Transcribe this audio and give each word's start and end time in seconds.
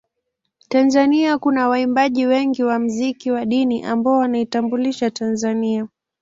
Tanzania 0.69 1.37
kuna 1.37 1.67
waimbaji 1.69 2.25
wengi 2.25 2.63
wa 2.63 2.79
mziki 2.79 3.31
wa 3.31 3.45
dini 3.45 3.83
ambao 3.83 4.17
wanaitambulisha 4.17 5.11
Tanzania 5.11 5.87